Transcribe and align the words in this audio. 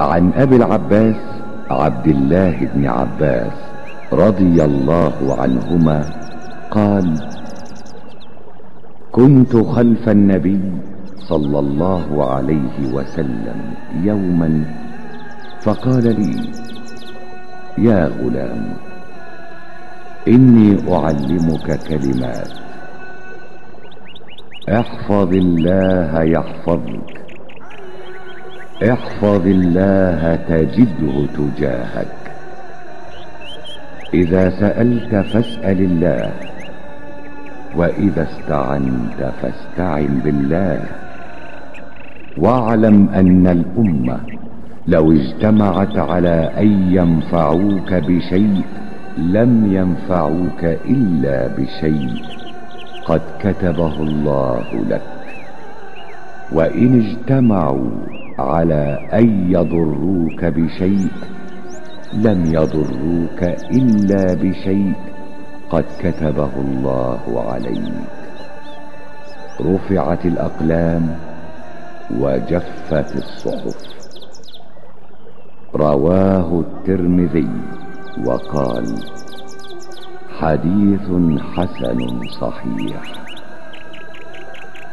عن 0.00 0.32
أبي 0.32 0.56
العباس 0.56 1.16
عبد 1.70 2.06
الله 2.06 2.68
بن 2.74 2.86
عباس 2.86 3.52
رضي 4.12 4.64
الله 4.64 5.36
عنهما 5.38 6.04
قال 6.70 7.18
كنت 9.12 9.56
خلف 9.56 10.08
النبي 10.08 10.60
صلى 11.28 11.58
الله 11.58 12.30
عليه 12.34 12.92
وسلم 12.92 13.58
يوما 14.02 14.64
فقال 15.60 16.04
لي 16.20 16.50
يا 17.78 18.06
غلام 18.06 18.64
إني 20.28 20.76
أعلمك 20.94 21.78
كلمات. 21.88 22.52
احفظ 24.68 25.32
الله 25.32 26.22
يحفظك. 26.22 27.27
احفظ 28.82 29.46
الله 29.46 30.38
تجده 30.48 31.26
تجاهك. 31.38 32.16
إذا 34.14 34.50
سألت 34.50 35.14
فاسأل 35.14 35.80
الله 35.80 36.30
وإذا 37.76 38.22
استعنت 38.22 39.32
فاستعن 39.42 40.20
بالله. 40.24 40.80
واعلم 42.38 43.08
أن 43.08 43.46
الأمة 43.46 44.20
لو 44.88 45.12
اجتمعت 45.12 45.98
على 45.98 46.50
أن 46.58 46.92
ينفعوك 46.92 47.94
بشيء 47.94 48.62
لم 49.18 49.74
ينفعوك 49.74 50.64
إلا 50.64 51.48
بشيء 51.58 52.22
قد 53.06 53.20
كتبه 53.40 54.02
الله 54.02 54.64
لك. 54.88 55.02
وإن 56.52 57.00
اجتمعوا 57.00 58.17
على 58.38 59.08
أن 59.12 59.52
يضروك 59.52 60.44
بشيء 60.44 61.10
لم 62.12 62.44
يضروك 62.44 63.42
إلا 63.70 64.34
بشيء 64.34 64.92
قد 65.70 65.84
كتبه 66.00 66.50
الله 66.56 67.44
عليك. 67.50 67.92
رفعت 69.60 70.26
الأقلام 70.26 71.16
وجفت 72.20 73.16
الصحف. 73.16 73.76
رواه 75.74 76.60
الترمذي 76.60 77.50
وقال 78.26 78.94
حديث 80.38 81.06
حسن 81.54 82.20
صحيح. 82.40 83.02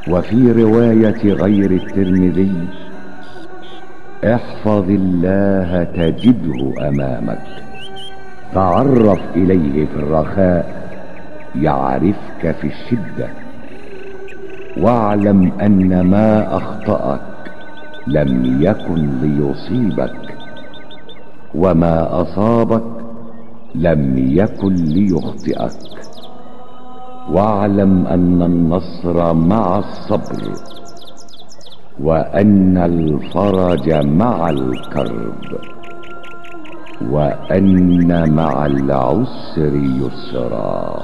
وفي 0.10 0.52
رواية 0.52 1.34
غير 1.34 1.72
الترمذي 1.72 2.85
احفظ 4.26 4.90
الله 4.90 5.84
تجده 5.84 6.88
أمامك. 6.90 7.42
تعرف 8.54 9.20
إليه 9.36 9.86
في 9.86 9.96
الرخاء 9.96 10.90
يعرفك 11.56 12.52
في 12.62 12.68
الشدة. 12.68 13.30
واعلم 14.78 15.52
أن 15.62 16.02
ما 16.02 16.58
أخطأك 16.58 17.22
لم 18.08 18.62
يكن 18.62 19.10
ليصيبك 19.22 20.36
وما 21.56 22.22
أصابك 22.22 22.84
لم 23.76 24.18
يكن 24.18 24.76
ليخطئك. 24.76 25.72
واعلم 27.32 28.08
أن 28.08 28.42
النصر 28.42 29.34
مع 29.34 29.78
الصبر 29.80 30.52
وان 32.03 32.77
الفرج 32.77 33.93
مع 33.93 34.51
الكرب 34.51 35.45
وان 37.11 38.35
مع 38.35 38.67
العسر 38.67 39.75
يسرا 39.75 41.01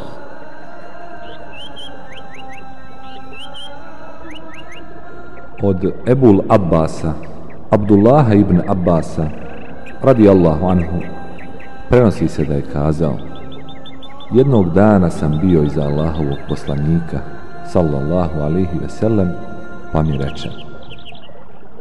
od 5.63 5.81
Ebul 6.05 6.45
Abbasa, 6.53 7.17
Abdullaha 7.73 8.37
ibn 8.37 8.61
Abbasa, 8.69 9.25
radijallahu 10.05 10.69
anhu, 10.69 11.01
prenosi 11.89 12.29
se 12.29 12.45
da 12.45 12.55
je 12.55 12.63
kazao 12.73 13.17
Jednog 14.33 14.75
dana 14.75 15.11
sam 15.11 15.39
bio 15.41 15.63
iza 15.63 15.83
Allahovog 15.83 16.39
poslanika, 16.49 17.21
sallallahu 17.73 18.41
alihi 18.41 18.79
veselem, 18.83 19.33
pa 19.93 20.03
mi 20.03 20.19
reče 20.19 20.70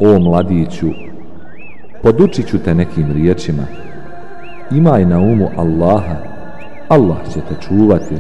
O 0.01 0.19
mladiću, 0.19 0.89
podučit 2.03 2.49
ću 2.49 2.59
te 2.59 2.75
nekim 2.75 3.13
riječima. 3.13 3.63
Imaj 4.71 5.05
na 5.05 5.19
umu 5.19 5.49
Allaha, 5.57 6.17
Allah 6.89 7.17
će 7.33 7.41
te 7.41 7.55
čuvati. 7.61 8.15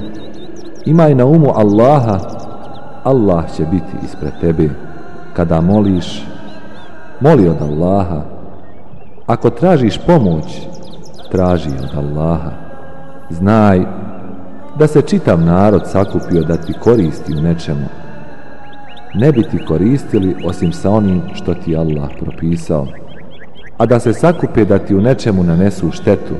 Imaj 0.86 1.14
na 1.14 1.26
umu 1.26 1.50
Allaha, 1.54 2.18
Allah 3.04 3.44
će 3.56 3.64
biti 3.64 4.04
ispred 4.04 4.32
tebe. 4.40 4.68
Kada 5.32 5.60
moliš, 5.60 6.26
moli 7.20 7.48
od 7.48 7.62
Allaha. 7.62 8.22
Ako 9.26 9.50
tražiš 9.50 9.98
pomoć, 10.06 10.66
traži 11.30 11.70
od 11.82 11.98
Allaha. 11.98 12.50
Znaj 13.30 13.80
da 14.78 14.86
se 14.86 15.02
čitav 15.02 15.40
narod 15.40 15.82
sakupio 15.86 16.42
da 16.42 16.56
ti 16.56 16.72
koristi 16.72 17.34
u 17.34 17.40
nečemu. 17.40 17.86
Ne 19.14 19.32
bi 19.32 19.42
ti 19.42 19.64
koristili 19.68 20.36
osim 20.44 20.72
sa 20.72 20.90
onim 20.90 21.22
što 21.34 21.54
ti 21.54 21.76
Allah 21.76 22.08
propisao. 22.20 22.86
A 23.78 23.86
da 23.86 24.00
se 24.00 24.12
sakupe 24.12 24.64
da 24.64 24.78
ti 24.78 24.94
u 24.94 25.00
nečemu 25.00 25.42
nanesu 25.42 25.90
štetu, 25.90 26.34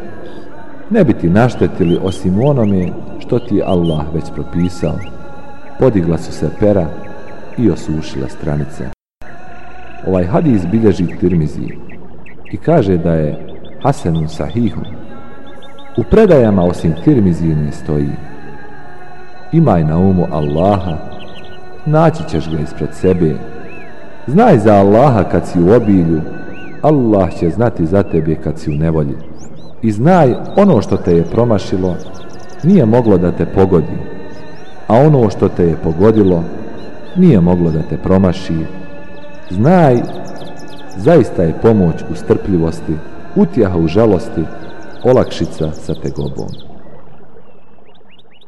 ne 0.91 1.05
bi 1.05 1.13
ti 1.13 1.29
naštetili 1.29 1.99
osim 2.03 2.45
onome 2.45 2.89
što 3.19 3.39
ti 3.39 3.63
Allah 3.65 4.05
već 4.15 4.25
propisao. 4.35 4.99
Podigla 5.79 6.19
su 6.19 6.33
se 6.33 6.51
pera 6.61 6.87
i 7.59 7.71
osušila 7.71 8.29
stranice. 8.29 8.91
Ovaj 10.07 10.25
hadis 10.25 10.67
bilježi 10.67 11.07
Tirmizi 11.21 11.69
i 12.53 12.57
kaže 12.57 12.97
da 12.97 13.15
je 13.15 13.39
Hasanun 13.83 14.29
Sahihun. 14.29 14.87
U 15.97 16.03
predajama 16.11 16.65
osim 16.65 16.95
Tirmizine 17.05 17.73
stoji 17.73 18.11
Imaj 19.53 19.85
na 19.85 19.99
umu 19.99 20.27
Allaha, 20.31 21.10
naći 21.87 22.23
ćeš 22.29 22.51
ga 22.51 22.59
ispred 22.59 22.89
sebe. 22.93 23.35
Znaj 24.27 24.59
za 24.59 24.75
Allaha 24.75 25.25
kad 25.25 25.47
si 25.47 25.61
u 25.63 25.73
obilju, 25.73 26.21
Allah 26.83 27.39
će 27.39 27.51
znati 27.51 27.87
za 27.87 28.03
tebe 28.03 28.35
kad 28.35 28.59
si 28.59 28.71
u 28.71 28.75
nevolji. 28.75 29.15
I 29.83 29.93
znaj 29.93 30.35
ono 30.57 30.83
što 30.83 30.97
te 30.97 31.17
je 31.17 31.25
promašilo, 31.25 31.97
nije 32.63 32.87
moglo 32.87 33.19
da 33.19 33.33
te 33.33 33.47
pogodi, 33.47 33.99
a 34.87 34.95
ono 34.95 35.31
što 35.31 35.49
te 35.49 35.65
je 35.65 35.77
pogodilo, 35.85 36.45
nije 37.17 37.41
moglo 37.41 37.71
da 37.71 37.83
te 37.83 37.97
promaši. 37.97 38.67
Znaj, 39.51 39.97
zaista 40.97 41.43
je 41.43 41.59
pomoć 41.63 41.95
u 42.13 42.15
strpljivosti, 42.15 42.95
utjeha 43.37 43.79
u 43.79 43.87
žalosti, 43.87 44.45
olakšica 45.05 45.73
sa 45.73 45.95
tegobom. 45.95 46.70